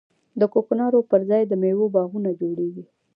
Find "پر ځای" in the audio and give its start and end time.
1.09-1.43